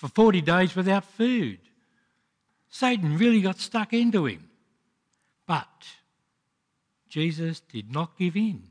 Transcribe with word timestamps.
for 0.00 0.08
40 0.08 0.40
days 0.40 0.74
without 0.74 1.04
food. 1.04 1.58
Satan 2.70 3.18
really 3.18 3.42
got 3.42 3.58
stuck 3.58 3.92
into 3.92 4.24
him. 4.24 4.48
But 5.46 5.84
Jesus 7.10 7.60
did 7.60 7.92
not 7.92 8.16
give 8.16 8.34
in. 8.34 8.62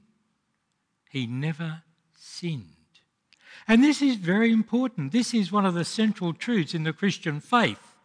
He 1.08 1.28
never 1.28 1.84
sinned. 2.18 2.64
And 3.68 3.84
this 3.84 4.02
is 4.02 4.16
very 4.16 4.52
important. 4.52 5.12
This 5.12 5.36
is 5.36 5.52
one 5.52 5.68
of 5.68 5.76
the 5.76 5.86
central 5.86 6.34
truths 6.34 6.74
in 6.74 6.84
the 6.84 6.94
Christian 6.94 7.40
faith 7.40 7.96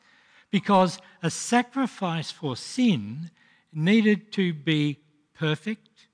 because 0.50 0.98
a 1.22 1.30
sacrifice 1.30 2.30
for 2.30 2.58
sin 2.58 3.30
needed 3.72 4.32
to 4.32 4.52
be 4.52 4.98
perfect, 5.32 6.08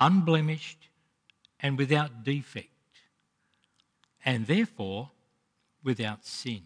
unblemished, 0.00 0.88
and 1.60 1.78
without 1.78 2.24
defect, 2.24 2.70
and 4.24 4.48
therefore 4.48 5.12
without 5.84 6.24
sin. 6.24 6.62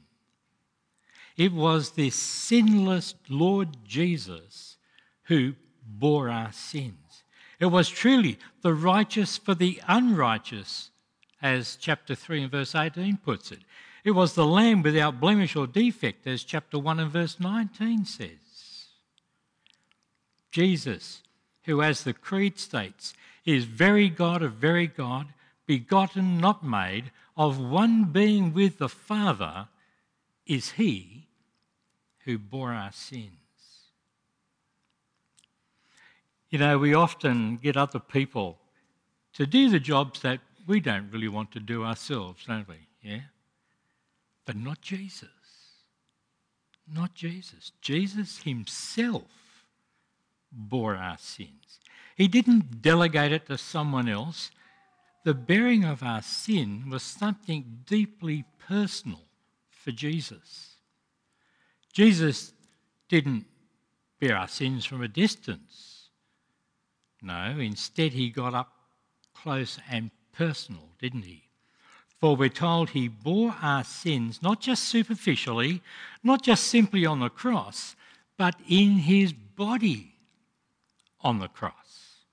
It 1.36 1.52
was 1.52 1.90
this 1.90 2.14
sinless 2.14 3.14
Lord 3.28 3.76
Jesus 3.84 4.76
who 5.24 5.54
bore 5.86 6.30
our 6.30 6.52
sins. 6.52 7.22
It 7.60 7.66
was 7.66 7.88
truly 7.88 8.38
the 8.62 8.74
righteous 8.74 9.36
for 9.36 9.54
the 9.54 9.80
unrighteous, 9.86 10.90
as 11.42 11.76
chapter 11.76 12.14
3 12.14 12.42
and 12.42 12.50
verse 12.50 12.74
18 12.74 13.18
puts 13.18 13.52
it. 13.52 13.60
It 14.04 14.12
was 14.12 14.34
the 14.34 14.46
Lamb 14.46 14.82
without 14.82 15.20
blemish 15.20 15.54
or 15.54 15.66
defect, 15.66 16.26
as 16.26 16.44
chapter 16.44 16.78
1 16.78 17.00
and 17.00 17.10
verse 17.10 17.38
19 17.38 18.04
says. 18.04 18.30
Jesus, 20.50 21.22
who, 21.64 21.82
as 21.82 22.02
the 22.02 22.14
Creed 22.14 22.58
states, 22.58 23.14
is 23.44 23.64
very 23.64 24.08
God 24.08 24.42
of 24.42 24.54
very 24.54 24.86
God, 24.86 25.26
begotten, 25.66 26.38
not 26.38 26.64
made, 26.64 27.10
of 27.38 27.60
one 27.60 28.06
being 28.06 28.52
with 28.52 28.78
the 28.78 28.88
Father, 28.88 29.68
is 30.44 30.72
he 30.72 31.28
who 32.24 32.36
bore 32.36 32.72
our 32.72 32.92
sins. 32.92 33.30
You 36.50 36.58
know, 36.58 36.78
we 36.78 36.92
often 36.94 37.56
get 37.56 37.76
other 37.76 38.00
people 38.00 38.58
to 39.34 39.46
do 39.46 39.70
the 39.70 39.78
jobs 39.78 40.20
that 40.22 40.40
we 40.66 40.80
don't 40.80 41.10
really 41.12 41.28
want 41.28 41.52
to 41.52 41.60
do 41.60 41.84
ourselves, 41.84 42.44
don't 42.46 42.66
we? 42.66 42.88
Yeah? 43.02 43.20
But 44.44 44.56
not 44.56 44.80
Jesus. 44.80 45.28
Not 46.92 47.14
Jesus. 47.14 47.72
Jesus 47.80 48.42
himself 48.42 49.64
bore 50.50 50.96
our 50.96 51.18
sins. 51.18 51.78
He 52.16 52.26
didn't 52.26 52.82
delegate 52.82 53.30
it 53.30 53.46
to 53.46 53.58
someone 53.58 54.08
else. 54.08 54.50
The 55.28 55.34
bearing 55.34 55.84
of 55.84 56.02
our 56.02 56.22
sin 56.22 56.88
was 56.88 57.02
something 57.02 57.80
deeply 57.84 58.46
personal 58.66 59.20
for 59.68 59.92
Jesus. 59.92 60.76
Jesus 61.92 62.54
didn't 63.10 63.44
bear 64.20 64.38
our 64.38 64.48
sins 64.48 64.86
from 64.86 65.02
a 65.02 65.06
distance. 65.06 66.08
No, 67.20 67.58
instead, 67.58 68.14
he 68.14 68.30
got 68.30 68.54
up 68.54 68.72
close 69.34 69.78
and 69.90 70.12
personal, 70.32 70.88
didn't 70.98 71.24
he? 71.24 71.42
For 72.18 72.34
we're 72.34 72.48
told 72.48 72.88
he 72.88 73.08
bore 73.08 73.54
our 73.60 73.84
sins 73.84 74.40
not 74.42 74.62
just 74.62 74.84
superficially, 74.84 75.82
not 76.22 76.42
just 76.42 76.64
simply 76.64 77.04
on 77.04 77.20
the 77.20 77.28
cross, 77.28 77.96
but 78.38 78.54
in 78.66 78.92
his 78.92 79.34
body 79.34 80.14
on 81.20 81.38
the 81.38 81.48
cross. 81.48 82.24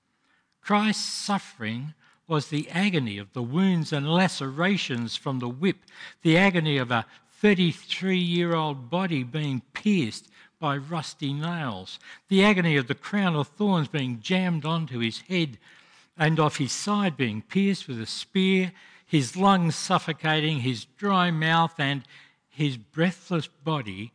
Christ's 0.62 1.04
suffering 1.04 1.92
was 2.28 2.48
the 2.48 2.68
agony 2.70 3.18
of 3.18 3.32
the 3.32 3.42
wounds 3.42 3.92
and 3.92 4.10
lacerations 4.12 5.16
from 5.16 5.38
the 5.38 5.48
whip, 5.48 5.78
the 6.22 6.36
agony 6.36 6.76
of 6.76 6.90
a 6.90 7.06
33 7.30 8.18
year 8.18 8.54
old 8.54 8.90
body 8.90 9.22
being 9.22 9.62
pierced 9.72 10.28
by 10.58 10.76
rusty 10.76 11.32
nails, 11.32 11.98
the 12.28 12.44
agony 12.44 12.76
of 12.76 12.88
the 12.88 12.94
crown 12.94 13.36
of 13.36 13.48
thorns 13.48 13.88
being 13.88 14.20
jammed 14.20 14.64
onto 14.64 14.98
his 14.98 15.20
head 15.22 15.58
and 16.16 16.40
of 16.40 16.56
his 16.56 16.72
side 16.72 17.16
being 17.16 17.42
pierced 17.42 17.86
with 17.86 18.00
a 18.00 18.06
spear, 18.06 18.72
his 19.04 19.36
lungs 19.36 19.76
suffocating, 19.76 20.60
his 20.60 20.86
dry 20.96 21.30
mouth, 21.30 21.74
and 21.78 22.02
his 22.48 22.76
breathless 22.76 23.46
body 23.46 24.12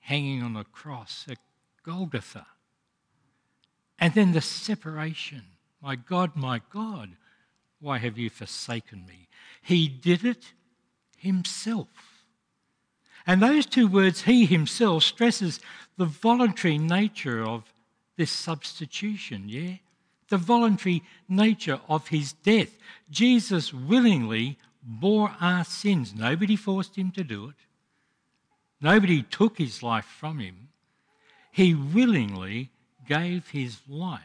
hanging 0.00 0.42
on 0.42 0.54
the 0.54 0.64
cross 0.64 1.26
at 1.28 1.38
Golgotha. 1.84 2.46
And 3.98 4.14
then 4.14 4.32
the 4.32 4.40
separation. 4.40 5.42
My 5.80 5.94
God, 5.94 6.34
my 6.34 6.62
God, 6.70 7.10
why 7.82 7.98
have 7.98 8.16
you 8.16 8.30
forsaken 8.30 9.04
me? 9.06 9.28
He 9.60 9.88
did 9.88 10.24
it 10.24 10.52
himself. 11.18 11.88
And 13.26 13.42
those 13.42 13.66
two 13.66 13.88
words, 13.88 14.22
he 14.22 14.46
himself, 14.46 15.02
stresses 15.02 15.60
the 15.96 16.04
voluntary 16.04 16.78
nature 16.78 17.44
of 17.44 17.64
this 18.16 18.30
substitution, 18.30 19.44
yeah? 19.48 19.74
The 20.28 20.38
voluntary 20.38 21.02
nature 21.28 21.80
of 21.88 22.08
his 22.08 22.32
death. 22.32 22.70
Jesus 23.10 23.74
willingly 23.74 24.58
bore 24.82 25.34
our 25.40 25.64
sins. 25.64 26.14
Nobody 26.14 26.56
forced 26.56 26.96
him 26.96 27.10
to 27.12 27.24
do 27.24 27.48
it, 27.48 27.56
nobody 28.80 29.22
took 29.22 29.58
his 29.58 29.82
life 29.82 30.06
from 30.06 30.38
him. 30.38 30.68
He 31.50 31.74
willingly 31.74 32.70
gave 33.06 33.48
his 33.48 33.80
life 33.88 34.20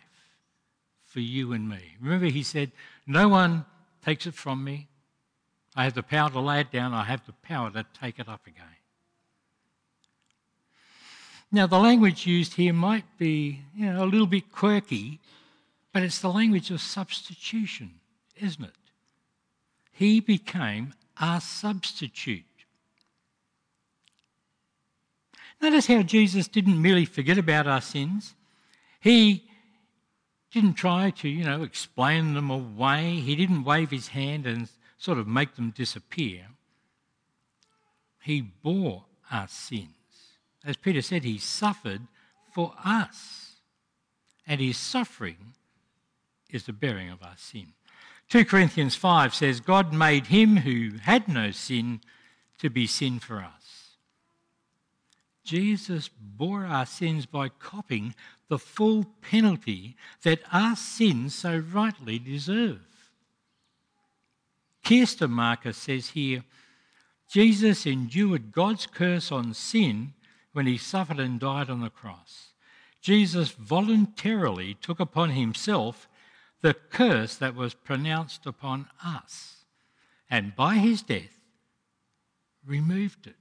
for 1.05 1.19
you 1.19 1.51
and 1.53 1.67
me. 1.67 1.95
Remember, 1.99 2.27
he 2.27 2.43
said, 2.43 2.71
No 3.07 3.29
one 3.29 3.65
takes 4.05 4.27
it 4.27 4.35
from 4.35 4.63
me. 4.63 4.89
I 5.75 5.85
have 5.85 5.93
the 5.93 6.03
power 6.03 6.29
to 6.29 6.39
lay 6.39 6.59
it 6.59 6.71
down, 6.71 6.93
I 6.93 7.05
have 7.05 7.25
the 7.25 7.33
power 7.33 7.71
to 7.71 7.85
take 7.99 8.19
it 8.19 8.27
up 8.27 8.45
again. 8.45 8.65
Now, 11.51 11.65
the 11.65 11.79
language 11.79 12.27
used 12.27 12.55
here 12.55 12.73
might 12.73 13.05
be 13.17 13.61
you 13.73 13.85
know, 13.85 14.03
a 14.03 14.05
little 14.05 14.27
bit 14.27 14.51
quirky, 14.51 15.21
but 15.93 16.03
it's 16.03 16.19
the 16.19 16.29
language 16.29 16.71
of 16.71 16.81
substitution, 16.81 17.91
isn't 18.35 18.63
it? 18.63 18.71
He 19.93 20.19
became 20.19 20.93
our 21.19 21.39
substitute. 21.39 22.43
Notice 25.61 25.87
how 25.87 26.01
Jesus 26.03 26.47
didn't 26.47 26.81
merely 26.81 27.05
forget 27.05 27.37
about 27.37 27.65
our 27.65 27.81
sins. 27.81 28.35
He 28.99 29.46
didn't 30.51 30.73
try 30.73 31.09
to, 31.11 31.29
you 31.29 31.43
know, 31.43 31.63
explain 31.63 32.33
them 32.33 32.49
away. 32.49 33.15
He 33.15 33.35
didn't 33.35 33.63
wave 33.63 33.91
his 33.91 34.09
hand 34.09 34.45
and 34.45 34.69
sort 34.97 35.17
of 35.17 35.27
make 35.27 35.55
them 35.55 35.71
disappear. 35.71 36.47
He 38.21 38.41
bore 38.41 39.05
our 39.31 39.47
sins 39.47 39.91
as 40.67 40.75
Peter 40.75 41.01
said, 41.01 41.23
he 41.23 41.37
suffered 41.37 42.01
for 42.53 42.73
us. 42.83 43.53
And 44.45 44.59
his 44.59 44.77
suffering 44.77 45.53
is 46.49 46.65
the 46.65 46.73
bearing 46.73 47.09
of 47.09 47.23
our 47.23 47.37
sin. 47.37 47.73
2 48.29 48.43
Corinthians 48.43 48.95
5 48.95 49.33
says, 49.33 49.61
God 49.61 49.93
made 49.93 50.27
him 50.27 50.57
who 50.57 50.97
had 51.01 51.29
no 51.29 51.51
sin 51.51 52.01
to 52.59 52.69
be 52.69 52.85
sin 52.85 53.19
for 53.19 53.37
us. 53.37 53.95
Jesus 55.45 56.09
bore 56.09 56.65
our 56.65 56.85
sins 56.85 57.25
by 57.25 57.47
copying 57.47 58.13
the 58.49 58.59
full 58.59 59.05
penalty 59.21 59.95
that 60.23 60.39
our 60.51 60.75
sins 60.75 61.35
so 61.35 61.57
rightly 61.57 62.17
deserve. 62.19 62.81
Kierkegaard 64.83 65.75
says 65.75 66.09
here, 66.09 66.43
Jesus 67.29 67.85
endured 67.85 68.53
God's 68.53 68.87
curse 68.87 69.31
on 69.31 69.53
sin 69.53 70.13
when 70.53 70.65
he 70.65 70.77
suffered 70.77 71.19
and 71.19 71.39
died 71.39 71.69
on 71.69 71.81
the 71.81 71.89
cross. 71.89 72.53
Jesus 73.01 73.49
voluntarily 73.51 74.75
took 74.75 74.99
upon 74.99 75.31
himself 75.31 76.07
the 76.61 76.73
curse 76.73 77.35
that 77.35 77.53
was 77.53 77.73
pronounced 77.73 78.45
upon 78.45 78.87
us, 79.03 79.65
and 80.29 80.55
by 80.55 80.75
his 80.75 81.01
death 81.01 81.39
removed 82.65 83.27
it. 83.27 83.35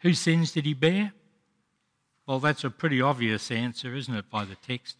Whose 0.00 0.20
sins 0.20 0.52
did 0.52 0.64
he 0.64 0.74
bear? 0.74 1.12
Well, 2.28 2.40
that's 2.40 2.62
a 2.62 2.68
pretty 2.68 3.00
obvious 3.00 3.50
answer, 3.50 3.94
isn't 3.94 4.14
it, 4.14 4.28
by 4.28 4.44
the 4.44 4.54
text? 4.56 4.96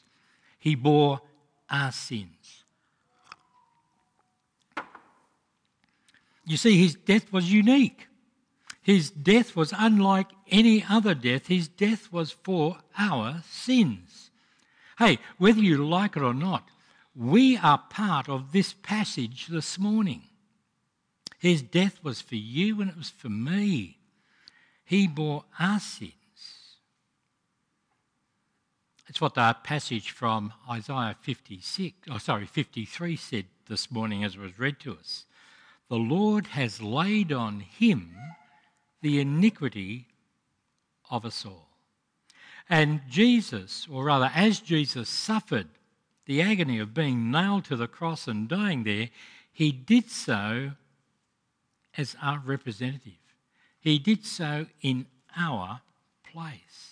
He 0.58 0.74
bore 0.74 1.20
our 1.68 1.92
sins. 1.92 2.64
You 6.46 6.56
see, 6.56 6.82
his 6.82 6.94
death 6.94 7.30
was 7.30 7.52
unique. 7.52 8.08
His 8.80 9.10
death 9.10 9.54
was 9.54 9.74
unlike 9.76 10.28
any 10.50 10.82
other 10.88 11.14
death. 11.14 11.48
His 11.48 11.68
death 11.68 12.10
was 12.10 12.32
for 12.32 12.78
our 12.96 13.42
sins. 13.50 14.30
Hey, 14.98 15.18
whether 15.36 15.60
you 15.60 15.86
like 15.86 16.16
it 16.16 16.22
or 16.22 16.32
not, 16.32 16.66
we 17.14 17.58
are 17.58 17.84
part 17.90 18.30
of 18.30 18.52
this 18.52 18.72
passage 18.72 19.48
this 19.48 19.78
morning. 19.78 20.22
His 21.38 21.60
death 21.60 22.02
was 22.02 22.22
for 22.22 22.36
you 22.36 22.80
and 22.80 22.90
it 22.90 22.96
was 22.96 23.10
for 23.10 23.28
me. 23.28 23.98
He 24.86 25.06
bore 25.06 25.44
our 25.60 25.78
sins. 25.78 26.14
It's 29.08 29.22
what 29.22 29.34
the 29.34 29.56
passage 29.64 30.10
from 30.10 30.52
Isaiah 30.70 31.16
56, 31.22 32.08
oh 32.10 32.18
sorry, 32.18 32.44
53 32.44 33.16
said 33.16 33.46
this 33.66 33.90
morning 33.90 34.22
as 34.22 34.34
it 34.34 34.40
was 34.40 34.58
read 34.58 34.78
to 34.80 34.92
us. 34.92 35.24
the 35.88 35.96
Lord 35.96 36.48
has 36.48 36.82
laid 36.82 37.32
on 37.32 37.60
him 37.60 38.14
the 39.00 39.18
iniquity 39.18 40.06
of 41.10 41.24
us 41.24 41.46
all. 41.46 41.68
And 42.68 43.00
Jesus, 43.08 43.86
or 43.90 44.04
rather, 44.04 44.30
as 44.34 44.60
Jesus 44.60 45.08
suffered 45.08 45.68
the 46.26 46.42
agony 46.42 46.78
of 46.78 46.92
being 46.92 47.30
nailed 47.30 47.64
to 47.66 47.76
the 47.76 47.88
cross 47.88 48.28
and 48.28 48.46
dying 48.46 48.84
there, 48.84 49.08
he 49.50 49.72
did 49.72 50.10
so 50.10 50.72
as 51.96 52.14
our 52.20 52.42
representative. 52.44 53.14
He 53.80 53.98
did 53.98 54.26
so 54.26 54.66
in 54.82 55.06
our 55.34 55.80
place. 56.30 56.87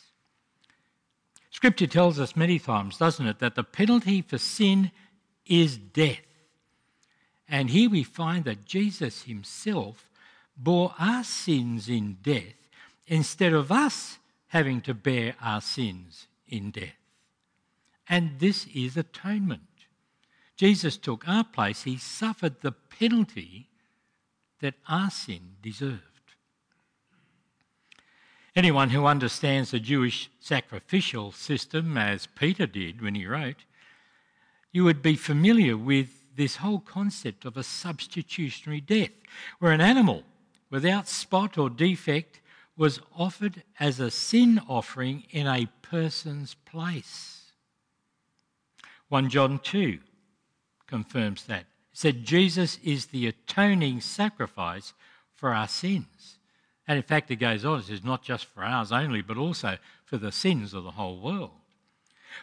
Scripture 1.56 1.87
tells 1.87 2.20
us 2.20 2.37
many 2.37 2.58
times, 2.58 2.99
doesn't 2.99 3.26
it, 3.26 3.38
that 3.38 3.55
the 3.55 3.64
penalty 3.64 4.20
for 4.20 4.37
sin 4.37 4.91
is 5.47 5.79
death. 5.79 6.20
And 7.49 7.70
here 7.70 7.88
we 7.88 8.03
find 8.03 8.44
that 8.44 8.67
Jesus 8.67 9.23
himself 9.23 10.11
bore 10.55 10.93
our 10.99 11.25
sins 11.25 11.88
in 11.88 12.19
death 12.23 12.69
instead 13.06 13.55
of 13.55 13.73
us 13.73 14.19
having 14.49 14.82
to 14.82 14.93
bear 14.93 15.35
our 15.41 15.62
sins 15.62 16.26
in 16.47 16.73
death. 16.73 17.00
And 18.06 18.38
this 18.38 18.67
is 18.75 18.99
atonement. 18.99 19.62
Jesus 20.58 20.99
took 20.99 21.26
our 21.26 21.44
place, 21.44 21.85
he 21.85 21.97
suffered 21.97 22.61
the 22.61 22.73
penalty 22.73 23.70
that 24.61 24.75
our 24.87 25.11
sin 25.11 25.56
deserved. 25.62 26.15
Anyone 28.56 28.88
who 28.88 29.05
understands 29.05 29.70
the 29.70 29.79
Jewish 29.79 30.31
sacrificial 30.41 31.31
system, 31.31 31.99
as 31.99 32.26
Peter 32.26 32.67
did 32.67 33.03
when 33.03 33.14
he 33.14 33.26
wrote, 33.26 33.67
you 34.73 34.82
would 34.82 35.03
be 35.03 35.14
familiar 35.14 35.76
with 35.76 36.08
this 36.35 36.56
whole 36.56 36.81
concept 36.81 37.44
of 37.44 37.58
a 37.58 37.62
substitutionary 37.62 38.81
death, 38.81 39.11
where 39.58 39.73
an 39.73 39.82
animal 39.82 40.23
without 40.70 41.06
spot 41.06 41.58
or 41.58 41.69
defect 41.69 42.41
was 42.79 43.00
offered 43.14 43.62
as 43.79 44.00
a 44.00 44.11
sin 44.11 44.58
offering 44.67 45.25
in 45.31 45.47
a 45.47 45.69
person's 45.82 46.55
place. 46.55 47.53
1 49.11 49.29
John 49.29 49.58
2 49.58 49.99
confirms 50.87 51.44
that. 51.44 51.61
It 51.61 51.67
said 51.93 52.25
Jesus 52.25 52.79
is 52.82 53.06
the 53.06 53.26
atoning 53.26 54.00
sacrifice 54.00 54.94
for 55.35 55.53
our 55.53 55.69
sins. 55.69 56.38
And 56.88 56.96
in 56.96 57.02
fact, 57.02 57.30
it 57.30 57.36
goes 57.36 57.64
on, 57.64 57.80
it 57.80 57.86
says 57.86 58.04
not 58.04 58.22
just 58.22 58.46
for 58.46 58.62
ours 58.62 58.92
only, 58.92 59.22
but 59.22 59.36
also 59.36 59.78
for 60.04 60.18
the 60.18 60.32
sins 60.32 60.72
of 60.72 60.84
the 60.84 60.92
whole 60.92 61.18
world. 61.18 61.50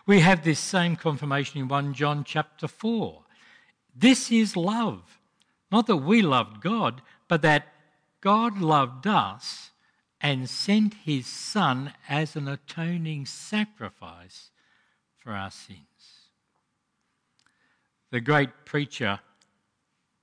We 0.06 0.20
have 0.20 0.44
this 0.44 0.60
same 0.60 0.96
confirmation 0.96 1.62
in 1.62 1.68
1 1.68 1.94
John 1.94 2.24
chapter 2.24 2.68
4. 2.68 3.22
This 3.96 4.32
is 4.32 4.58
love. 4.58 5.20
Not 5.72 5.88
that 5.88 5.98
we 5.98 6.22
loved 6.22 6.62
God, 6.62 7.02
but 7.28 7.42
that 7.44 7.68
God 8.22 8.60
loved 8.60 9.08
us 9.08 9.72
and 10.20 10.50
sent 10.50 10.94
his 11.06 11.28
Son 11.28 11.94
as 12.08 12.36
an 12.36 12.48
atoning 12.48 13.26
sacrifice 13.26 14.52
for 15.18 15.32
our 15.32 15.52
sins. 15.52 16.30
The 18.12 18.22
great 18.22 18.66
preacher 18.66 19.20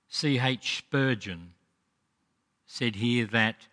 C.H. 0.07 0.77
Spurgeon 0.79 1.53
said 2.65 2.95
here 2.97 3.25
that 3.27 3.67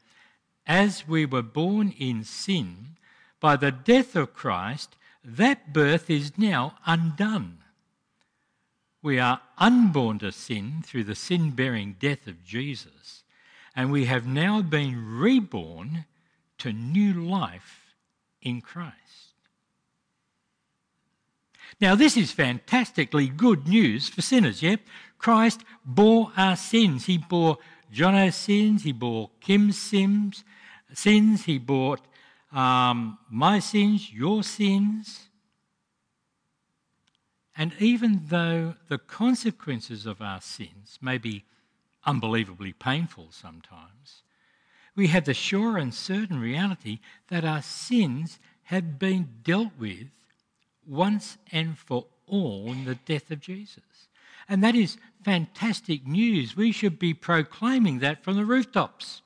as 0.68 1.08
we 1.08 1.24
were 1.24 1.42
born 1.42 1.94
in 1.98 2.22
sin, 2.22 2.96
by 3.40 3.56
the 3.56 3.72
death 3.72 4.14
of 4.14 4.34
Christ, 4.34 4.96
that 5.24 5.72
birth 5.72 6.10
is 6.10 6.36
now 6.36 6.76
undone. 6.86 7.58
We 9.02 9.18
are 9.18 9.40
unborn 9.56 10.18
to 10.18 10.30
sin 10.30 10.82
through 10.84 11.04
the 11.04 11.14
sin 11.14 11.52
bearing 11.52 11.96
death 11.98 12.26
of 12.26 12.44
Jesus, 12.44 13.22
and 13.74 13.90
we 13.90 14.04
have 14.04 14.26
now 14.26 14.60
been 14.60 15.18
reborn 15.18 16.04
to 16.58 16.72
new 16.72 17.14
life 17.14 17.94
in 18.42 18.60
Christ. 18.60 18.94
Now, 21.80 21.94
this 21.94 22.16
is 22.16 22.32
fantastically 22.32 23.28
good 23.28 23.68
news 23.68 24.08
for 24.08 24.20
sinners, 24.20 24.62
yeah? 24.62 24.76
Christ 25.16 25.62
bore 25.84 26.32
our 26.36 26.56
sins. 26.56 27.06
He 27.06 27.18
bore 27.18 27.58
Jono's 27.90 28.36
sins, 28.36 28.82
he 28.82 28.92
bore 28.92 29.30
Kim's 29.40 29.78
sins, 29.78 30.44
sins, 30.92 31.44
he 31.44 31.58
bore 31.58 31.98
um, 32.52 33.18
my 33.30 33.58
sins, 33.58 34.12
your 34.12 34.42
sins. 34.42 35.28
And 37.56 37.72
even 37.80 38.22
though 38.26 38.74
the 38.88 38.98
consequences 38.98 40.06
of 40.06 40.22
our 40.22 40.40
sins 40.40 40.98
may 41.00 41.18
be 41.18 41.44
unbelievably 42.04 42.74
painful 42.74 43.28
sometimes, 43.32 44.22
we 44.94 45.08
have 45.08 45.24
the 45.24 45.34
sure 45.34 45.76
and 45.76 45.92
certain 45.92 46.40
reality 46.40 47.00
that 47.28 47.44
our 47.44 47.62
sins 47.62 48.38
have 48.64 48.98
been 48.98 49.28
dealt 49.42 49.72
with 49.78 50.08
once 50.86 51.38
and 51.52 51.78
for 51.78 52.06
all 52.26 52.70
in 52.72 52.84
the 52.84 52.94
death 52.94 53.30
of 53.30 53.40
Jesus. 53.40 54.08
And 54.48 54.62
that 54.64 54.74
is 54.74 54.96
fantastic 55.24 56.06
news. 56.06 56.56
We 56.56 56.72
should 56.72 56.98
be 56.98 57.14
proclaiming 57.14 57.98
that 57.98 58.24
from 58.24 58.36
the 58.36 58.44
rooftops. 58.44 59.22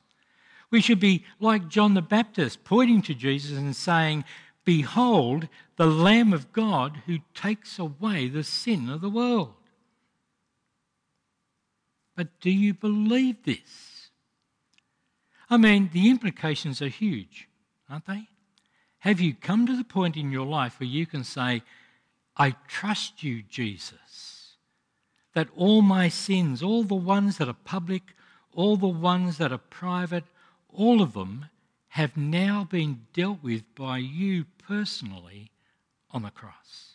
We 0.70 0.80
should 0.80 1.00
be 1.00 1.24
like 1.38 1.69
John 1.69 1.94
the 1.94 2.02
Baptist, 2.02 2.64
pointing 2.64 3.02
to 3.02 3.14
Jesus 3.14 3.56
and 3.56 3.76
saying, 3.76 4.24
Behold, 4.64 5.48
the 5.76 5.86
Lamb 5.86 6.32
of 6.32 6.52
God 6.52 7.02
who 7.06 7.19
takes 7.34 7.78
away 7.78 8.28
the 8.28 8.44
sin 8.44 8.88
of 8.88 9.00
the 9.00 9.10
world. 9.10 9.54
But 12.16 12.40
do 12.40 12.50
you 12.50 12.74
believe 12.74 13.44
this? 13.44 14.10
I 15.50 15.56
mean, 15.56 15.90
the 15.92 16.08
implications 16.08 16.80
are 16.80 16.88
huge, 16.88 17.48
aren't 17.90 18.06
they? 18.06 18.28
Have 19.00 19.20
you 19.20 19.34
come 19.34 19.66
to 19.66 19.76
the 19.76 19.84
point 19.84 20.16
in 20.16 20.30
your 20.30 20.46
life 20.46 20.78
where 20.78 20.88
you 20.88 21.06
can 21.06 21.24
say, 21.24 21.62
I 22.36 22.54
trust 22.69 23.22
you, 23.22 23.42
Jesus, 23.42 24.31
that 25.34 25.49
all 25.56 25.82
my 25.82 26.08
sins, 26.08 26.62
all 26.62 26.84
the 26.84 26.94
ones 26.94 27.38
that 27.38 27.49
are 27.49 27.56
public, 27.64 28.14
all 28.55 28.76
the 28.76 28.87
ones 28.87 29.38
that 29.38 29.52
are 29.52 29.58
private, 29.58 30.25
all 30.73 31.00
of 31.00 31.14
them 31.14 31.46
have 31.88 32.17
now 32.17 32.67
been 32.70 33.06
dealt 33.12 33.43
with 33.43 33.62
by 33.75 33.99
you 33.99 34.44
personally 34.67 35.50
on 36.11 36.23
the 36.23 36.31
cross. 36.31 36.94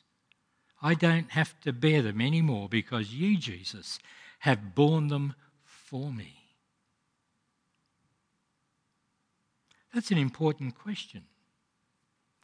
I 0.81 0.93
don't 0.93 1.31
have 1.31 1.59
to 1.61 1.73
bear 1.73 2.01
them 2.01 2.21
anymore 2.21 2.69
because 2.69 3.13
you, 3.13 3.37
Jesus, 3.37 3.99
have 4.39 4.75
borne 4.75 5.07
them 5.07 5.33
for 5.63 6.11
me. 6.11 6.37
That's 9.93 10.11
an 10.11 10.17
important 10.17 10.77
question. 10.77 11.23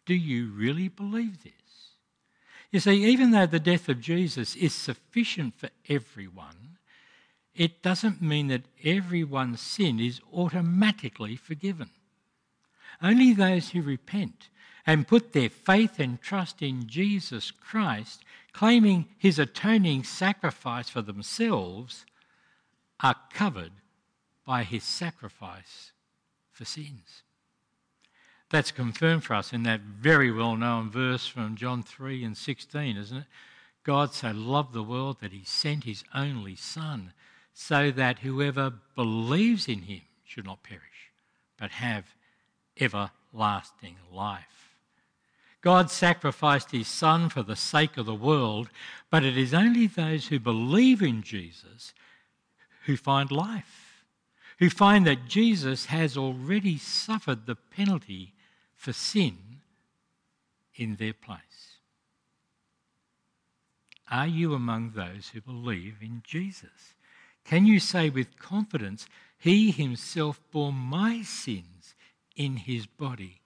Do 0.05 0.15
you 0.15 0.51
really 0.51 0.88
believe 0.88 1.43
this? 1.43 1.53
You 2.73 2.79
see, 2.79 3.05
even 3.05 3.29
though 3.29 3.45
the 3.45 3.59
death 3.59 3.87
of 3.87 4.01
Jesus 4.01 4.55
is 4.55 4.73
sufficient 4.73 5.53
for 5.53 5.69
everyone, 5.87 6.79
it 7.53 7.83
doesn't 7.83 8.19
mean 8.19 8.47
that 8.47 8.63
everyone's 8.83 9.61
sin 9.61 9.99
is 9.99 10.19
automatically 10.33 11.35
forgiven. 11.35 11.91
Only 12.99 13.31
those 13.31 13.69
who 13.69 13.83
repent 13.83 14.49
and 14.87 15.07
put 15.07 15.33
their 15.33 15.49
faith 15.49 15.99
and 15.99 16.19
trust 16.19 16.63
in 16.63 16.87
Jesus 16.87 17.51
Christ, 17.51 18.25
claiming 18.53 19.05
his 19.19 19.37
atoning 19.37 20.03
sacrifice 20.03 20.89
for 20.89 21.03
themselves, 21.03 22.07
are 23.01 23.15
covered 23.31 23.73
by 24.47 24.63
his 24.63 24.83
sacrifice 24.83 25.91
for 26.51 26.65
sins. 26.65 27.22
That's 28.53 28.69
confirmed 28.69 29.24
for 29.24 29.33
us 29.33 29.51
in 29.51 29.63
that 29.63 29.81
very 29.81 30.31
well 30.31 30.55
known 30.55 30.91
verse 30.91 31.25
from 31.25 31.55
John 31.55 31.81
3 31.81 32.24
and 32.24 32.38
16, 32.38 32.98
isn't 32.98 33.17
it? 33.17 33.24
God 33.83 34.13
so 34.13 34.29
loved 34.29 34.74
the 34.74 34.83
world 34.83 35.22
that 35.22 35.31
he 35.31 35.43
sent 35.43 35.86
his 35.86 36.03
only 36.13 36.55
Son 36.55 37.13
so 37.55 37.89
that 37.89 38.19
whoever 38.19 38.72
believes 38.95 39.67
in 39.67 39.81
him 39.81 40.01
should 40.24 40.45
not 40.45 40.62
perish, 40.62 41.10
but 41.57 41.72
have 41.72 42.05
everlasting 42.79 43.95
life. 44.12 44.75
God 45.62 45.89
sacrificed 45.89 46.69
his 46.69 46.88
Son 46.88 47.29
for 47.29 47.41
the 47.41 47.55
sake 47.55 47.98
of 47.98 48.05
the 48.05 48.13
world, 48.13 48.69
but 49.10 49.24
it 49.24 49.36
is 49.36 49.55
only 49.55 49.88
those 49.88 50.27
who 50.27 50.39
believe 50.39 51.01
in 51.01 51.24
Jesus 51.24 51.91
who 52.86 52.98
find 52.98 53.31
life, 53.31 54.03
who 54.60 54.69
find 54.69 55.07
that 55.07 55.25
Jesus 55.25 55.88
has 55.88 56.15
already 56.15 56.77
suffered 56.77 57.48
the 57.48 57.55
penalty 57.55 58.36
for 58.83 58.91
sin 58.91 59.37
in 60.75 60.97
their 60.97 61.13
place. 61.13 61.77
Are 64.11 64.27
you 64.27 64.53
among 64.53 64.91
those 64.91 65.29
who 65.29 65.39
believe 65.39 65.95
in 66.01 66.21
Jesus? 66.25 66.95
Can 67.45 67.65
you 67.65 67.79
say 67.79 68.09
with 68.09 68.37
confidence, 68.37 69.07
He 69.37 69.71
Himself 69.71 70.41
bore 70.51 70.73
my 70.73 71.21
sins 71.21 71.95
in 72.35 72.57
His 72.57 72.85
body 72.85 73.39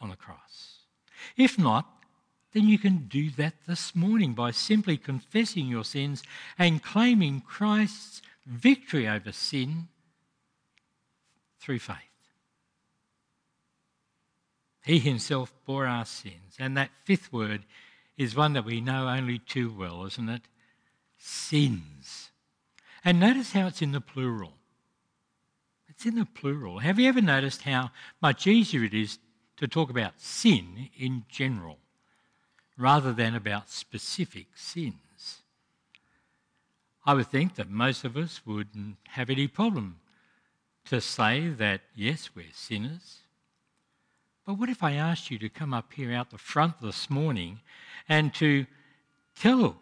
on 0.00 0.10
the 0.10 0.16
cross? 0.16 0.84
If 1.36 1.58
not, 1.58 1.88
then 2.52 2.68
you 2.68 2.78
can 2.78 3.08
do 3.08 3.28
that 3.30 3.54
this 3.66 3.96
morning 3.96 4.34
by 4.34 4.52
simply 4.52 4.96
confessing 4.96 5.66
your 5.66 5.84
sins 5.84 6.22
and 6.56 6.80
claiming 6.80 7.40
Christ's 7.40 8.22
victory 8.46 9.08
over 9.08 9.32
sin 9.32 9.88
through 11.58 11.80
faith. 11.80 12.09
He 14.82 14.98
himself 14.98 15.52
bore 15.66 15.86
our 15.86 16.04
sins. 16.04 16.56
And 16.58 16.76
that 16.76 16.90
fifth 17.04 17.32
word 17.32 17.64
is 18.16 18.36
one 18.36 18.54
that 18.54 18.64
we 18.64 18.80
know 18.80 19.08
only 19.08 19.38
too 19.38 19.72
well, 19.72 20.04
isn't 20.06 20.28
it? 20.28 20.42
Sins. 21.18 22.30
And 23.04 23.20
notice 23.20 23.52
how 23.52 23.66
it's 23.66 23.82
in 23.82 23.92
the 23.92 24.00
plural. 24.00 24.54
It's 25.88 26.06
in 26.06 26.14
the 26.14 26.26
plural. 26.26 26.78
Have 26.78 26.98
you 26.98 27.08
ever 27.08 27.20
noticed 27.20 27.62
how 27.62 27.90
much 28.22 28.46
easier 28.46 28.84
it 28.84 28.94
is 28.94 29.18
to 29.56 29.68
talk 29.68 29.90
about 29.90 30.20
sin 30.20 30.88
in 30.98 31.24
general 31.28 31.78
rather 32.78 33.12
than 33.12 33.34
about 33.34 33.70
specific 33.70 34.46
sins? 34.54 35.42
I 37.04 37.14
would 37.14 37.28
think 37.28 37.54
that 37.56 37.70
most 37.70 38.04
of 38.04 38.16
us 38.16 38.40
wouldn't 38.46 38.96
have 39.08 39.30
any 39.30 39.46
problem 39.46 40.00
to 40.86 41.00
say 41.00 41.48
that, 41.48 41.82
yes, 41.94 42.30
we're 42.34 42.46
sinners. 42.52 43.18
But 44.46 44.54
what 44.54 44.68
if 44.68 44.82
I 44.82 44.92
asked 44.92 45.30
you 45.30 45.38
to 45.38 45.48
come 45.48 45.72
up 45.72 45.92
here 45.92 46.12
out 46.12 46.30
the 46.30 46.38
front 46.38 46.80
this 46.80 47.08
morning 47.08 47.60
and 48.08 48.34
to 48.34 48.66
tell 49.38 49.76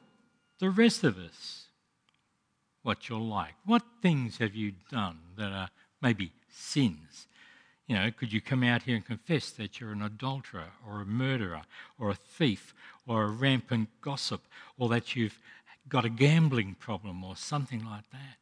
the 0.59 0.71
rest 0.71 1.05
of 1.05 1.19
us 1.19 1.67
what 2.83 3.09
you're 3.09 3.21
like? 3.21 3.55
What 3.65 3.83
things 4.03 4.39
have 4.39 4.55
you 4.55 4.73
done 4.91 5.19
that 5.37 5.53
are 5.53 5.71
maybe 6.01 6.33
sins. 6.51 7.27
You 7.87 7.97
know, 7.97 8.11
could 8.11 8.33
you 8.33 8.41
come 8.41 8.63
out 8.63 8.83
here 8.83 8.97
and 8.97 9.05
confess 9.05 9.51
that 9.53 9.81
you're 9.81 9.93
an 9.93 10.03
adulterer 10.03 10.73
or 10.87 11.01
a 11.01 11.07
murderer 11.07 11.63
or 11.99 12.11
a 12.11 12.15
thief 12.15 12.75
or 13.07 13.25
a 13.25 13.31
rampant 13.31 13.89
gossip 14.03 14.43
or 14.77 14.89
that 14.91 15.17
you've 15.17 15.41
got 15.89 16.05
a 16.05 16.11
gambling 16.11 16.77
problem 16.79 17.25
or 17.25 17.35
something 17.35 17.85
like 17.85 18.11
that? 18.13 18.37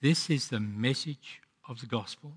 This 0.00 0.30
is 0.30 0.48
the 0.48 0.60
message 0.60 1.40
of 1.68 1.80
the 1.80 1.86
gospel. 1.86 2.32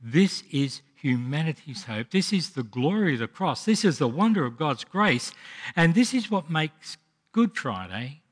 This 0.00 0.42
is 0.50 0.82
humanity's 0.94 1.84
hope. 1.84 2.10
This 2.10 2.32
is 2.32 2.50
the 2.50 2.62
glory 2.62 3.14
of 3.14 3.20
the 3.20 3.28
cross. 3.28 3.64
This 3.64 3.84
is 3.84 3.98
the 3.98 4.08
wonder 4.08 4.44
of 4.44 4.56
God's 4.58 4.84
grace. 4.84 5.32
And 5.74 5.94
this 5.94 6.12
is 6.12 6.30
what 6.30 6.50
makes 6.50 6.96
Good 7.32 7.54
Friday 7.54 8.22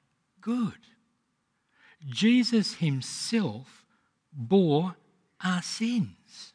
good. 0.40 0.78
Jesus 2.06 2.74
himself 2.74 3.84
bore 4.32 4.96
our 5.42 5.62
sins. 5.62 6.52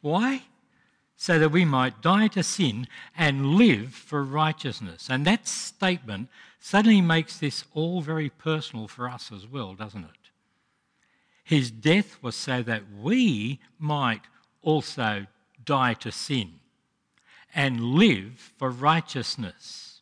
Why? 0.00 0.44
So 1.16 1.38
that 1.38 1.50
we 1.50 1.66
might 1.66 2.00
die 2.00 2.28
to 2.28 2.42
sin 2.42 2.86
and 3.16 3.54
live 3.56 3.92
for 3.92 4.24
righteousness. 4.24 5.08
And 5.10 5.26
that 5.26 5.46
statement 5.46 6.28
suddenly 6.58 7.02
makes 7.02 7.38
this 7.38 7.64
all 7.74 8.00
very 8.00 8.30
personal 8.30 8.88
for 8.88 9.08
us 9.08 9.30
as 9.30 9.46
well, 9.46 9.74
doesn't 9.74 10.04
it? 10.04 10.19
His 11.50 11.72
death 11.72 12.16
was 12.22 12.36
so 12.36 12.62
that 12.62 12.84
we 12.96 13.58
might 13.76 14.20
also 14.62 15.26
die 15.64 15.94
to 15.94 16.12
sin 16.12 16.60
and 17.52 17.80
live 17.96 18.52
for 18.56 18.70
righteousness. 18.70 20.00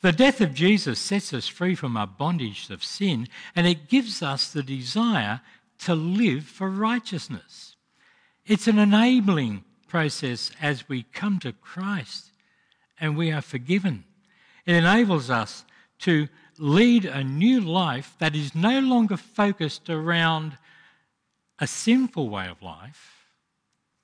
The 0.00 0.10
death 0.10 0.40
of 0.40 0.54
Jesus 0.54 0.98
sets 0.98 1.32
us 1.32 1.46
free 1.46 1.76
from 1.76 1.96
our 1.96 2.08
bondage 2.08 2.70
of 2.70 2.82
sin 2.82 3.28
and 3.54 3.68
it 3.68 3.88
gives 3.88 4.20
us 4.20 4.50
the 4.50 4.64
desire 4.64 5.42
to 5.84 5.94
live 5.94 6.42
for 6.42 6.68
righteousness. 6.68 7.76
It's 8.44 8.66
an 8.66 8.80
enabling 8.80 9.62
process 9.86 10.50
as 10.60 10.88
we 10.88 11.04
come 11.04 11.38
to 11.38 11.52
Christ 11.52 12.32
and 12.98 13.16
we 13.16 13.30
are 13.30 13.42
forgiven. 13.42 14.02
It 14.66 14.74
enables 14.74 15.30
us 15.30 15.64
to 16.00 16.26
lead 16.58 17.04
a 17.04 17.24
new 17.24 17.60
life 17.60 18.14
that 18.18 18.34
is 18.34 18.54
no 18.54 18.80
longer 18.80 19.16
focused 19.16 19.88
around 19.88 20.58
a 21.58 21.66
sinful 21.66 22.28
way 22.28 22.48
of 22.48 22.62
life, 22.62 23.26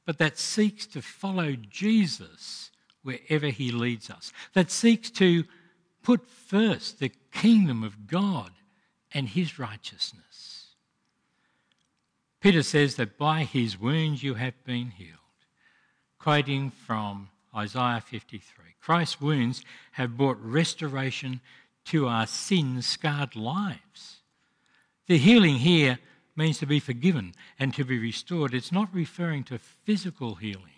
but 0.07 0.19
that 0.19 0.39
seeks 0.39 0.87
to 0.89 1.03
follow 1.03 1.55
Jesus 1.55 2.71
wherever 3.03 3.49
he 3.49 3.71
leads 3.71 4.11
us, 4.11 4.33
that 4.55 4.71
seeks 4.71 5.11
to 5.11 5.45
Put 6.05 6.29
first 6.29 7.01
the 7.01 7.11
kingdom 7.33 7.83
of 7.83 8.07
God 8.07 8.53
and 9.13 9.27
his 9.27 9.59
righteousness. 9.59 10.67
Peter 12.41 12.63
says 12.63 12.97
that 12.97 13.17
by 13.17 13.45
his 13.45 13.81
wounds 13.81 14.23
you 14.23 14.35
have 14.35 14.63
been 14.65 14.91
healed, 14.91 15.19
quoting 16.19 16.71
from 16.71 17.31
Isaiah 17.57 18.03
53. 18.05 18.43
Christ's 18.83 19.19
wounds 19.19 19.65
have 19.93 20.19
brought 20.19 20.39
restoration 20.43 21.41
to 21.87 22.09
our 22.09 22.27
sin 22.27 22.83
scarred 22.83 23.37
lives. 23.37 24.21
The 25.07 25.19
healing 25.19 25.57
here 25.57 25.99
means 26.37 26.59
to 26.59 26.67
be 26.67 26.81
forgiven 26.81 27.35
and 27.59 27.75
to 27.75 27.85
be 27.85 27.99
restored. 27.99 28.55
It's 28.55 28.73
not 28.73 28.89
referring 28.93 29.45
to 29.45 29.59
physical 29.59 30.37
healing. 30.37 30.71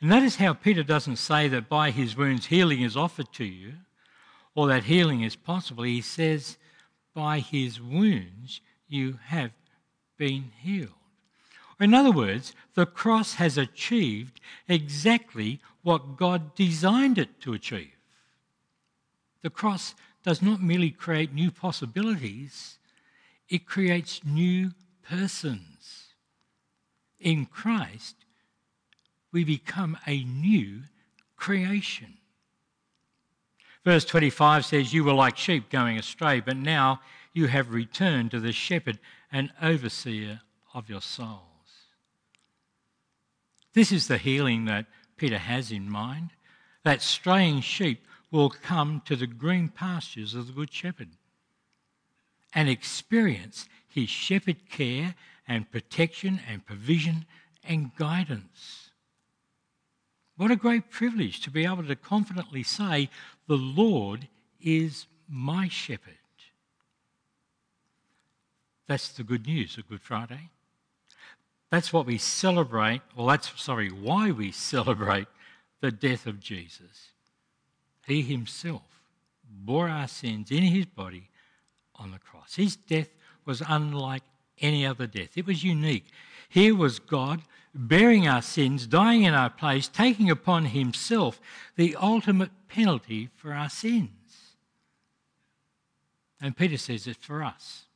And 0.00 0.10
that 0.10 0.22
is 0.22 0.36
how 0.36 0.54
Peter 0.54 0.82
doesn't 0.82 1.16
say 1.16 1.46
that 1.48 1.68
by 1.68 1.90
his 1.90 2.16
wounds 2.16 2.46
healing 2.46 2.80
is 2.80 2.96
offered 2.96 3.32
to 3.34 3.44
you 3.44 3.74
or 4.54 4.66
that 4.68 4.84
healing 4.84 5.22
is 5.22 5.36
possible. 5.36 5.84
He 5.84 6.00
says, 6.00 6.58
by 7.14 7.38
his 7.38 7.80
wounds 7.80 8.60
you 8.88 9.18
have 9.26 9.52
been 10.16 10.50
healed. 10.58 10.90
In 11.78 11.94
other 11.94 12.12
words, 12.12 12.54
the 12.74 12.86
cross 12.86 13.34
has 13.34 13.58
achieved 13.58 14.40
exactly 14.68 15.60
what 15.82 16.16
God 16.16 16.54
designed 16.54 17.18
it 17.18 17.40
to 17.40 17.54
achieve. 17.54 17.92
The 19.42 19.50
cross 19.50 19.94
does 20.24 20.40
not 20.40 20.62
merely 20.62 20.90
create 20.90 21.34
new 21.34 21.50
possibilities, 21.50 22.78
it 23.48 23.66
creates 23.66 24.24
new 24.24 24.72
persons. 25.02 26.04
In 27.20 27.46
Christ, 27.46 28.16
we 29.32 29.44
become 29.44 29.96
a 30.06 30.24
new 30.24 30.82
creation. 31.36 32.18
Verse 33.84 34.04
25 34.04 34.64
says, 34.64 34.92
You 34.92 35.04
were 35.04 35.12
like 35.12 35.36
sheep 35.36 35.70
going 35.70 35.98
astray, 35.98 36.40
but 36.40 36.56
now 36.56 37.00
you 37.32 37.46
have 37.48 37.72
returned 37.72 38.30
to 38.30 38.40
the 38.40 38.52
shepherd 38.52 38.98
and 39.30 39.50
overseer 39.60 40.40
of 40.74 40.88
your 40.88 41.00
souls. 41.00 41.40
This 43.74 43.90
is 43.90 44.06
the 44.06 44.18
healing 44.18 44.66
that 44.66 44.86
Peter 45.16 45.38
has 45.38 45.72
in 45.72 45.90
mind 45.90 46.30
that 46.84 47.00
straying 47.02 47.60
sheep 47.60 48.06
will 48.32 48.50
come 48.50 49.02
to 49.04 49.14
the 49.14 49.26
green 49.26 49.68
pastures 49.68 50.34
of 50.34 50.48
the 50.48 50.52
Good 50.52 50.72
Shepherd 50.72 51.10
and 52.54 52.68
experience 52.68 53.68
his 53.86 54.08
shepherd 54.08 54.68
care 54.68 55.14
and 55.46 55.70
protection 55.70 56.40
and 56.48 56.66
provision 56.66 57.26
and 57.62 57.94
guidance. 57.94 58.90
What 60.36 60.50
a 60.50 60.56
great 60.56 60.90
privilege 60.90 61.40
to 61.42 61.50
be 61.50 61.64
able 61.64 61.84
to 61.84 61.94
confidently 61.94 62.62
say, 62.62 63.10
The 63.46 63.56
Lord 63.56 64.28
is 64.60 65.06
my 65.28 65.68
shepherd. 65.68 66.14
That's 68.88 69.08
the 69.08 69.22
good 69.22 69.46
news 69.46 69.76
of 69.78 69.88
Good 69.88 70.00
Friday. 70.00 70.50
That's 71.70 71.92
what 71.92 72.06
we 72.06 72.18
celebrate, 72.18 73.00
well, 73.16 73.26
that's, 73.26 73.62
sorry, 73.62 73.90
why 73.90 74.30
we 74.30 74.52
celebrate 74.52 75.28
the 75.80 75.90
death 75.90 76.26
of 76.26 76.40
Jesus. 76.40 77.11
He 78.06 78.22
himself 78.22 78.82
bore 79.48 79.88
our 79.88 80.08
sins 80.08 80.50
in 80.50 80.62
his 80.62 80.86
body 80.86 81.28
on 81.96 82.10
the 82.10 82.18
cross. 82.18 82.56
His 82.56 82.76
death 82.76 83.08
was 83.44 83.62
unlike 83.66 84.22
any 84.60 84.86
other 84.86 85.06
death, 85.06 85.36
it 85.36 85.46
was 85.46 85.64
unique. 85.64 86.06
Here 86.48 86.74
was 86.74 86.98
God 86.98 87.42
bearing 87.74 88.28
our 88.28 88.42
sins, 88.42 88.86
dying 88.86 89.22
in 89.22 89.34
our 89.34 89.50
place, 89.50 89.88
taking 89.88 90.30
upon 90.30 90.66
himself 90.66 91.40
the 91.76 91.96
ultimate 91.96 92.50
penalty 92.68 93.30
for 93.34 93.52
our 93.52 93.70
sins. 93.70 94.10
And 96.40 96.56
Peter 96.56 96.76
says 96.76 97.06
it's 97.06 97.24
for 97.24 97.42
us, 97.42 97.86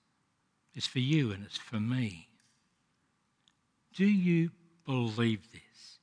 it's 0.75 0.87
for 0.87 1.01
you, 1.01 1.33
and 1.33 1.45
it's 1.45 1.59
for 1.59 1.81
me. 1.81 2.29
Do 3.95 4.07
you 4.07 4.51
believe 4.85 5.53
this? 5.53 5.99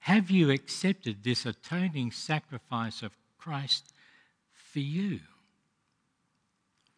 Have 0.00 0.30
you 0.30 0.50
accepted 0.50 1.22
this 1.22 1.44
atoning 1.46 2.12
sacrifice 2.12 3.02
of 3.02 3.12
Christ 3.46 3.92
for 4.52 4.80
you? 4.80 5.20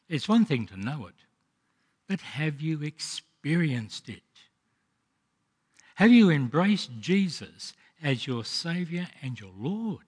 It's 0.08 0.28
one 0.28 0.46
thing 0.46 0.66
to 0.68 0.78
know 0.78 1.06
it, 1.06 1.14
but 2.08 2.22
have 2.22 2.62
you 2.62 2.82
experienced 2.82 4.08
it? 4.08 4.22
Have 5.96 6.10
you 6.10 6.30
embraced 6.30 6.90
Jesus 7.00 7.74
as 8.02 8.26
your 8.26 8.46
Saviour 8.46 9.06
and 9.20 9.38
your 9.38 9.52
Lord? 9.58 10.06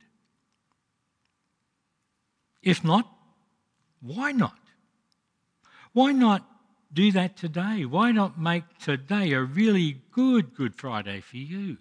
If 2.62 2.82
not, 2.82 3.06
why 4.00 4.32
not? 4.32 4.56
Why 5.92 6.12
not 6.12 6.48
do 6.90 7.12
that 7.12 7.36
today? 7.36 7.84
Why 7.84 8.12
not 8.12 8.40
make 8.40 8.64
today 8.78 9.32
a 9.32 9.42
really 9.42 10.00
good 10.12 10.54
Good 10.54 10.74
Friday 10.74 11.20
for 11.20 11.36
you? 11.36 11.76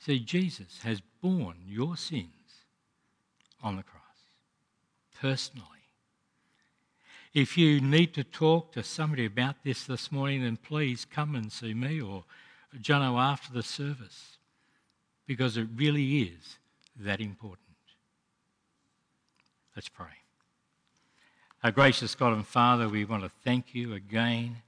See, 0.00 0.18
Jesus 0.18 0.80
has 0.82 1.00
borne 1.26 1.56
your 1.66 1.96
sins 1.96 2.28
on 3.60 3.74
the 3.74 3.82
cross, 3.82 4.02
personally. 5.20 5.64
If 7.34 7.58
you 7.58 7.80
need 7.80 8.14
to 8.14 8.22
talk 8.22 8.72
to 8.72 8.84
somebody 8.84 9.26
about 9.26 9.56
this 9.64 9.84
this 9.84 10.12
morning, 10.12 10.44
then 10.44 10.56
please 10.56 11.04
come 11.04 11.34
and 11.34 11.50
see 11.50 11.74
me 11.74 12.00
or 12.00 12.22
Jono 12.78 13.18
after 13.18 13.52
the 13.52 13.64
service 13.64 14.38
because 15.26 15.56
it 15.56 15.66
really 15.74 16.22
is 16.22 16.58
that 17.00 17.20
important. 17.20 17.60
Let's 19.74 19.88
pray. 19.88 20.06
Our 21.64 21.72
gracious 21.72 22.14
God 22.14 22.34
and 22.34 22.46
Father, 22.46 22.88
we 22.88 23.04
want 23.04 23.24
to 23.24 23.30
thank 23.42 23.74
you 23.74 23.94
again 23.94 24.58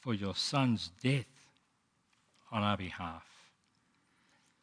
for 0.00 0.12
your 0.12 0.34
Son's 0.34 0.90
death 1.02 1.24
on 2.52 2.62
our 2.62 2.76
behalf. 2.76 3.33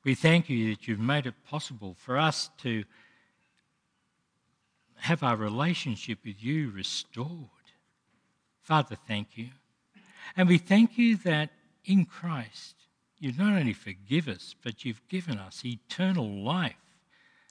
We 0.04 0.16
thank 0.16 0.50
you 0.50 0.70
that 0.70 0.88
you've 0.88 1.00
made 1.00 1.28
it 1.28 1.44
possible 1.46 1.96
for 2.00 2.18
us 2.18 2.50
to 2.60 2.84
have 4.96 5.24
our 5.24 5.36
relationship 5.36 6.20
with 6.26 6.44
you 6.44 6.72
restored. 6.72 7.48
Father, 8.62 8.96
thank 9.08 9.38
you. 9.38 9.50
And 10.38 10.48
we 10.48 10.58
thank 10.58 10.98
you 10.98 11.18
that 11.18 11.50
in 11.86 12.06
Christ, 12.06 12.76
you 13.20 13.32
not 13.34 13.60
only 13.60 13.74
forgive 13.74 14.28
us, 14.28 14.56
but 14.64 14.86
you've 14.86 15.08
given 15.08 15.38
us 15.38 15.64
eternal 15.64 16.44
life 16.44 16.76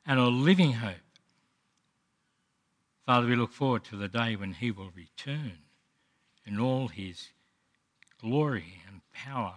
and 0.06 0.18
a 0.18 0.28
living 0.28 0.72
hope. 0.72 0.94
Father, 3.06 3.26
we 3.26 3.36
look 3.36 3.52
forward 3.52 3.84
to 3.84 3.96
the 3.96 4.08
day 4.08 4.36
when 4.36 4.52
he 4.52 4.70
will 4.70 4.90
return 4.94 5.58
in 6.46 6.58
all 6.58 6.88
his 6.88 7.28
glory 8.20 8.82
and 8.88 9.00
power, 9.12 9.54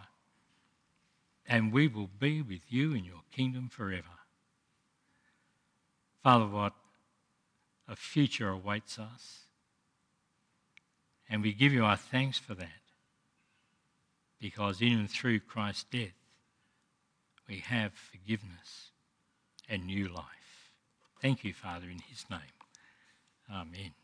and 1.47 1.71
we 1.71 1.87
will 1.87 2.09
be 2.19 2.41
with 2.41 2.61
you 2.69 2.93
in 2.93 3.03
your 3.03 3.21
kingdom 3.31 3.69
forever. 3.69 4.07
Father, 6.23 6.47
what 6.47 6.73
a 7.87 7.95
future 7.95 8.49
awaits 8.49 8.97
us, 8.97 9.45
and 11.29 11.41
we 11.41 11.53
give 11.53 11.73
you 11.73 11.83
our 11.83 11.97
thanks 11.97 12.37
for 12.37 12.53
that 12.55 12.67
because 14.39 14.81
in 14.81 14.99
and 14.99 15.09
through 15.09 15.39
Christ's 15.39 15.85
death, 15.85 16.11
we 17.47 17.57
have 17.59 17.93
forgiveness 17.93 18.91
and 19.69 19.85
new 19.85 20.07
life. 20.09 20.25
Thank 21.21 21.43
you, 21.43 21.53
Father, 21.53 21.87
in 21.89 21.99
his 21.99 22.25
name. 22.29 22.39
Amen. 23.49 24.02